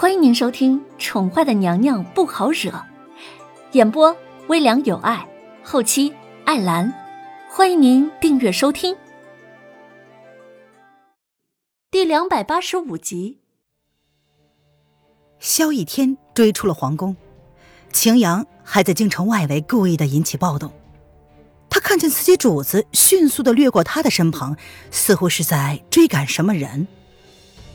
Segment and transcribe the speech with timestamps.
[0.00, 2.70] 欢迎您收听《宠坏的娘娘不好惹》，
[3.72, 5.26] 演播微凉有爱，
[5.64, 6.14] 后期
[6.44, 6.94] 艾兰。
[7.50, 8.96] 欢迎您订阅收听。
[11.90, 13.40] 第两百八十五集，
[15.40, 17.16] 萧逸天追出了皇宫，
[17.92, 20.70] 秦阳还在京城外围故意的引起暴动。
[21.68, 24.56] 他看见自己主子迅速的掠过他的身旁，
[24.92, 26.86] 似乎是在追赶什么人。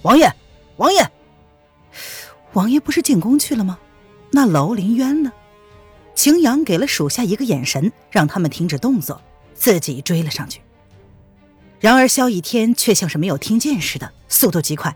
[0.04, 0.34] 王爷，
[0.78, 1.06] 王爷。
[2.54, 3.80] 王爷不是进宫去了吗？
[4.32, 5.32] 那楼林渊呢？
[6.16, 9.22] 秦阳给了属下一个眼神，让他们停止动作，
[9.56, 10.62] 自己追了上去。
[11.80, 14.96] 然而萧逸天却像是没有听见似的，速度极快。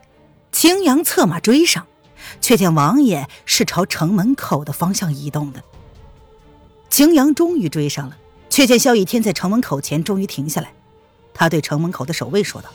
[0.52, 1.86] 秦阳策马追上，
[2.40, 5.64] 却见王爷是朝城门口的方向移动的。
[6.90, 8.18] 秦阳终于追上了，
[8.50, 10.72] 却见萧逸天在城门口前终于停下来。
[11.34, 12.70] 他对城门口的守卫说道：“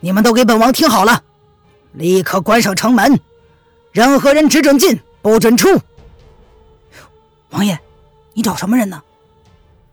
[0.00, 1.22] 你们都给本王听好了，
[1.92, 3.20] 立刻关上城门。”
[3.92, 5.68] 任何人只准进，不准出。
[7.50, 7.78] 王爷，
[8.34, 9.02] 你找什么人呢？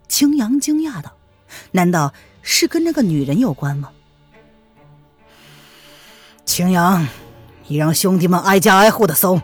[0.08, 1.12] 青阳惊讶道
[1.72, 3.90] ：“难道是跟那个女人有关吗？”
[6.46, 7.08] 青阳，
[7.68, 9.42] 你让兄弟们挨家挨户的搜，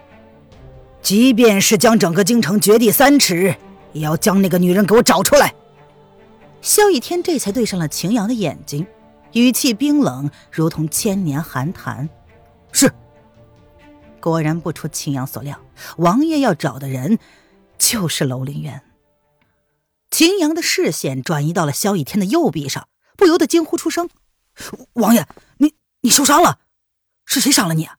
[1.02, 3.56] 即便是将整个京城掘地三尺，
[3.92, 5.54] 也要将那个女人给我找出来。
[6.62, 8.88] 萧逸天这才对上了秦阳的眼睛，
[9.34, 12.08] 语气冰冷，如同千年寒潭。
[12.72, 12.90] 是。
[14.24, 15.60] 果然不出秦阳所料，
[15.98, 17.20] 王爷要找的人
[17.78, 18.82] 就是楼林渊。
[20.10, 24.10] 秦阳的视线转移到了萧逸天的右臂上，不由得惊呼出声
[24.96, 26.60] ：“王爷，你你受伤了？
[27.26, 27.90] 是谁伤了你？”“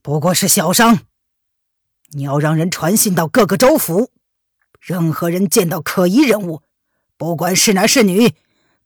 [0.00, 1.00] 不过是小伤。
[2.10, 4.12] 你要让人传信到各个州府，
[4.78, 6.62] 任何人见到可疑人物，
[7.16, 8.36] 不管是男是女，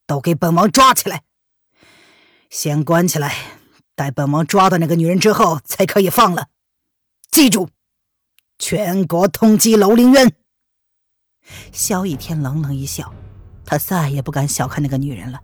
[0.07, 1.25] 都给本王抓起来，
[2.49, 3.37] 先关起来。”
[4.03, 6.49] 待本王抓到那个女人之后，才可以放了。
[7.31, 7.69] 记住，
[8.59, 10.33] 全国通缉楼凌渊。
[11.71, 13.15] 萧逸天冷冷一笑，
[13.65, 15.41] 他再也不敢小看那个女人了。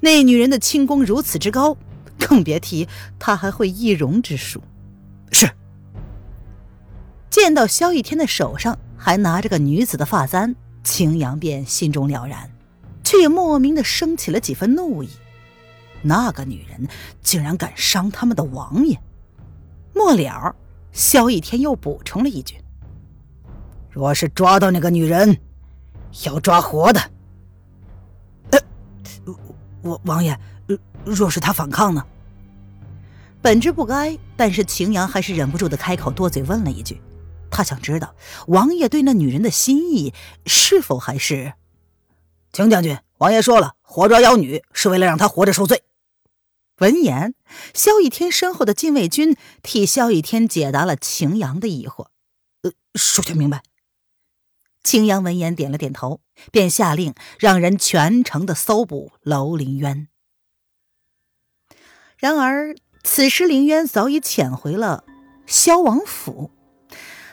[0.00, 1.76] 那女人的轻功如此之高，
[2.18, 4.62] 更别提她还会易容之术。
[5.30, 5.46] 是。
[7.28, 12.50] 见到萧逸天的手上还拿着个女子的发簪，青阳便心中了然，
[13.04, 15.10] 却也莫名的升起了几分怒意。
[16.04, 16.86] 那个女人
[17.22, 19.00] 竟然敢伤他们的王爷！
[19.94, 20.54] 末了，
[20.92, 22.56] 萧逸天又补充了一句
[23.90, 25.40] ：“若是抓到那个女人，
[26.24, 27.00] 要抓活的。”
[28.52, 28.60] 呃，
[29.82, 30.38] 王王爷，
[31.04, 32.04] 若是他反抗呢？
[33.40, 37.00] 本知不该，但是秦阳还是忍不住的开口多嘴问了一句
[37.50, 38.14] ：“他想知道
[38.48, 40.12] 王爷对那女人的心意
[40.44, 41.54] 是否还是……”
[42.52, 45.82] 秦将军，王爷说了，活抓妖女是为了让她活着受罪。
[46.78, 47.34] 闻言，
[47.72, 52.08] 萧逸天身后的禁卫军替萧逸天解答了秦阳的疑惑。
[52.62, 53.62] 呃，属下明白。
[54.82, 56.20] 秦阳闻言点了点头，
[56.50, 60.08] 便下令让人全城的搜捕楼凌渊。
[62.18, 65.04] 然而，此时凌渊早已潜回了
[65.46, 66.50] 萧王府，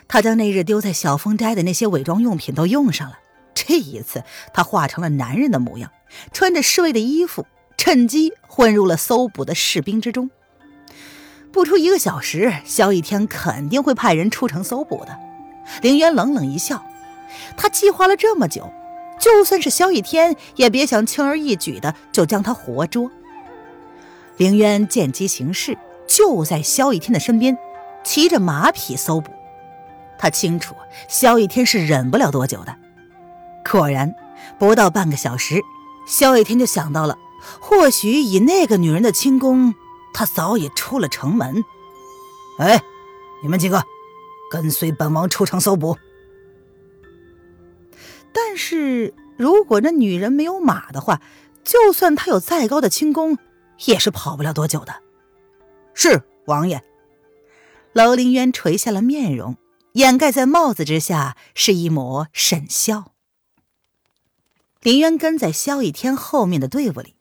[0.08, 3.18] 他将那日丢在小风斋的那些伪装用品都用上了。
[3.56, 5.92] 这一次，他化成了男人的模样，
[6.32, 7.48] 穿着侍卫的衣服。
[7.78, 10.30] 趁机混入了搜捕的士兵之中。
[11.52, 15.20] 不出一个小时，萧逸天肯定会派人出城搜捕的。
[15.82, 16.86] 凌渊冷冷一笑，
[17.58, 18.72] 他计划了这么久，
[19.20, 23.12] 就算是萧逸天，也别想轻而易举的就将他活捉。
[24.38, 25.78] 凌渊见机行事，
[26.08, 27.58] 就在萧逸天的身边，
[28.04, 29.32] 骑着马匹搜捕。
[30.18, 30.76] 他清楚
[31.08, 32.76] 萧逸天是忍不了多久的。
[33.70, 34.16] 果然，
[34.58, 35.60] 不到半个小时，
[36.08, 37.18] 萧逸天就想到了。
[37.60, 39.74] 或许以那个女人的轻功，
[40.14, 41.64] 她早已出了城门。
[42.60, 42.82] 哎，
[43.42, 43.84] 你们几个，
[44.52, 45.98] 跟随本王出城搜捕。
[48.32, 51.22] 但是如果那女人没有马的话，
[51.64, 53.38] 就算她有再高的轻功，
[53.86, 55.02] 也是跑不了多久的。
[55.94, 56.84] 是王爷。
[57.94, 59.58] 楼凌渊垂下了面容，
[59.94, 63.12] 掩盖在帽子之下是一抹沈笑。
[64.82, 67.16] 林渊跟在萧逸天后面的队伍里。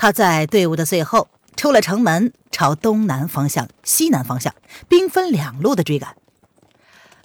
[0.00, 4.54] 他在队伍的最后出了城门，朝东南方向、西南方向
[4.88, 6.16] 兵分两路的追赶。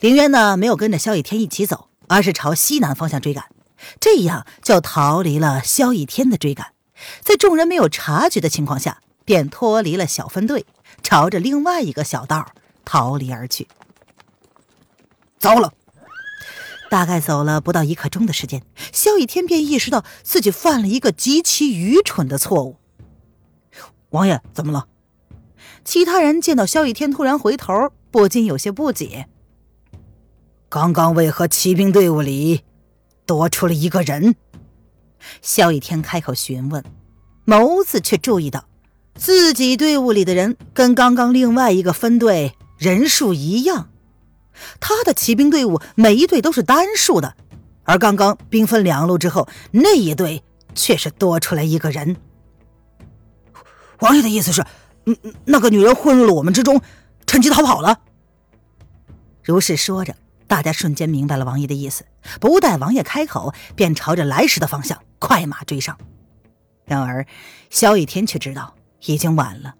[0.01, 3.45] 凌渊呢，没有跟着萧逸天一起走，而是朝西南方向追赶，
[4.01, 6.73] 这样就逃离了萧逸天的追赶。
[7.21, 10.65] 在众人没有察觉的情况下，便脱离了小分队，
[11.01, 12.45] 朝着另外一个小道
[12.83, 13.69] 逃离而去。
[15.39, 15.71] 糟了！
[16.89, 22.77] 大概走了不到一刻钟的时间，萧逸天便意识到自己犯了一个极其愚蠢的错误。
[24.11, 24.87] 王爷，怎么了？
[25.83, 29.27] 其他人见到萧逸天突然回头，不禁有些不解：
[30.69, 32.61] 刚刚为何骑兵队伍里
[33.25, 34.35] 多出了一个人？
[35.41, 36.83] 萧逸天开口询问，
[37.45, 38.65] 眸子却注意到
[39.15, 43.89] 自己队伍里的人跟刚刚另外一个分队人数一样。
[44.79, 47.35] 他的骑兵队伍每一队都是单数的，
[47.83, 50.43] 而刚刚兵分两路之后，那一队
[50.73, 52.17] 却是多出来一个人。
[53.99, 54.65] 王爷的意思是，
[55.05, 55.15] 嗯，
[55.45, 56.81] 那个女人混入了我们之中，
[57.25, 57.99] 趁机逃跑了。
[59.43, 60.15] 如是说着，
[60.47, 62.05] 大家瞬间明白了王爷的意思，
[62.39, 65.97] 不待王爷开口，便朝着来时的方向快马追上。
[66.83, 67.25] 然而，
[67.69, 68.75] 萧雨天却知道
[69.05, 69.75] 已经晚了。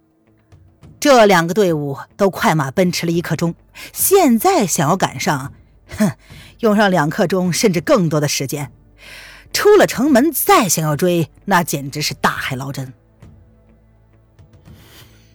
[1.06, 3.54] 这两个队伍都快马奔驰了一刻钟，
[3.94, 5.54] 现在想要赶上，
[6.00, 6.12] 哼，
[6.62, 8.72] 用上两刻钟甚至更多的时间。
[9.54, 12.92] 出了城门再想要追，那简直是大海捞针。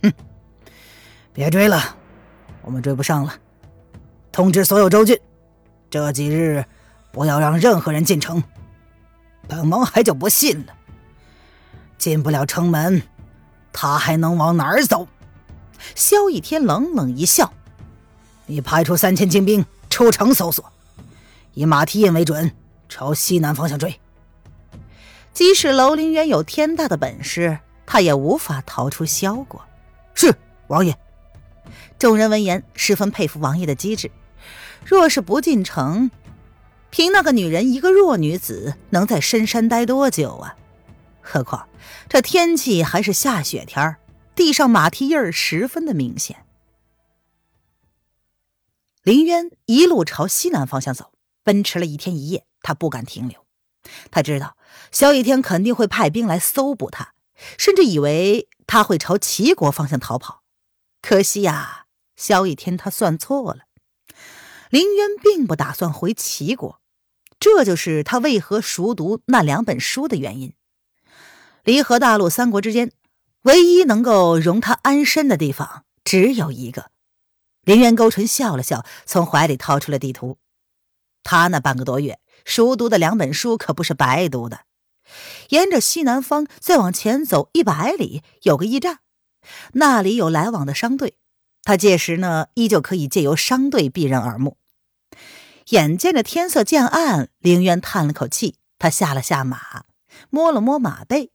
[0.03, 0.13] 哼，
[1.33, 1.97] 别追了，
[2.63, 3.33] 我们追不上了。
[4.33, 5.17] 通知所有州郡，
[5.89, 6.65] 这几日
[7.13, 8.43] 不要让任何人进城。
[9.47, 10.73] 本王还就不信了，
[11.97, 13.01] 进不了城门，
[13.73, 15.07] 他还能往哪儿走？
[15.95, 17.53] 萧逸天冷冷一笑
[18.47, 20.65] ：“你派出三千精兵出城搜索，
[21.55, 22.53] 以马蹄印为准，
[22.89, 24.01] 朝西南方向追。
[25.33, 29.65] 即使楼凌渊有天大的本事，他也无法逃出萧国。”
[30.15, 30.35] 是
[30.69, 30.97] 王爷。
[31.99, 34.11] 众人闻言十分佩服王爷的机智。
[34.85, 36.11] 若是不进城，
[36.91, 40.57] 凭那个女人一个弱女子，能在深山待多久啊？
[41.21, 41.69] 何况
[42.09, 43.97] 这天气还是下雪天儿。
[44.35, 46.47] 地上马蹄印儿十分的明显。
[49.03, 51.13] 林渊一路朝西南方向走，
[51.43, 53.47] 奔驰了一天一夜，他不敢停留。
[54.11, 54.57] 他知道
[54.93, 57.15] 萧逸天肯定会派兵来搜捕他，
[57.57, 60.43] 甚至以为他会朝齐国方向逃跑。
[61.01, 61.87] 可惜呀，
[62.17, 63.65] 萧逸天他算错了。
[64.69, 66.81] 林渊并不打算回齐国，
[67.39, 70.53] 这就是他为何熟读那两本书的原因。
[71.65, 72.93] 离合大陆三国之间。
[73.43, 76.91] 唯一能够容他安身的地方只有一个。
[77.63, 80.39] 林渊勾唇笑了笑，从怀里掏出了地图。
[81.23, 84.61] 他那半个多月熟读的两本书可不是白读的。
[85.51, 89.01] 沿着西南方再往前走一百里，有个驿站，
[89.73, 91.17] 那里有来往的商队。
[91.63, 94.57] 他届时呢，依旧可以借由商队避人耳目。
[95.71, 99.85] 眼见着天色渐暗，林渊叹了口气，他下了下马，
[100.31, 101.31] 摸了摸马背。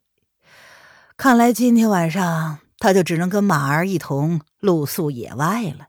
[1.18, 5.88] 看来今天晚上他就只能跟马儿一同露宿野外了。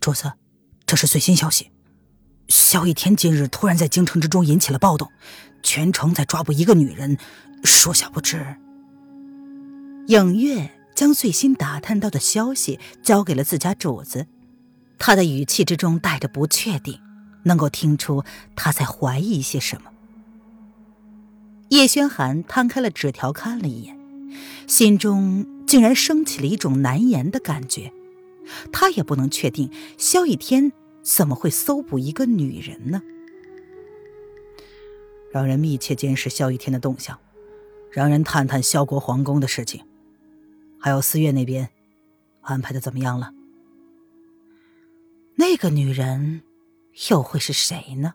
[0.00, 0.32] 主子，
[0.84, 1.70] 这是最新消息：
[2.48, 5.10] 萧逸天今日突然在京城之中引起了暴动，
[5.62, 7.16] 全城在抓捕一个女人，
[7.62, 8.56] 属下不知。
[10.08, 14.26] 影月将最新打探到的消息交给了自家主子，
[14.98, 17.00] 他的语气之中带着不确定，
[17.44, 18.24] 能够听出
[18.56, 19.92] 他在怀疑些什么。
[21.68, 23.98] 叶轩寒摊开了纸条，看了一眼，
[24.66, 27.92] 心中竟然升起了一种难言的感觉。
[28.72, 30.72] 他也不能确定萧逸天
[31.02, 33.02] 怎么会搜捕一个女人呢？
[35.30, 37.18] 让人密切监视萧逸天的动向，
[37.92, 39.84] 让人探探萧国皇宫的事情，
[40.78, 41.68] 还有四月那边
[42.40, 43.34] 安排的怎么样了？
[45.34, 46.42] 那个女人
[47.10, 48.14] 又会是谁呢？